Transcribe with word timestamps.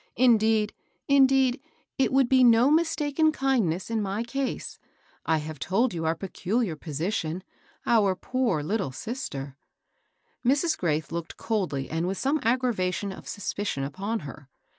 "Indeed— 0.15 0.73
indeed, 1.07 1.61
it 1.99 2.11
would 2.11 2.27
be 2.27 2.43
no 2.43 2.71
mistaken 2.71 3.31
kindness 3.31 3.91
in 3.91 4.01
my 4.01 4.23
case. 4.23 4.79
1 5.25 5.41
have 5.41 5.59
told 5.59 5.93
you 5.93 6.05
our 6.05 6.15
peculiar 6.15 6.75
position— 6.75 7.43
our 7.85 8.15
poor 8.15 8.63
little 8.63 8.91
sister 8.91 9.57
"—Mrs. 10.43 10.75
Graith 10.75 11.11
looked 11.11 11.37
coldly 11.37 11.87
and 11.87 12.07
with 12.07 12.17
some 12.17 12.39
aggra 12.39 12.73
vation 12.73 13.15
of 13.15 13.27
suspicion 13.27 13.83
upon 13.83 14.21
her. 14.21 14.49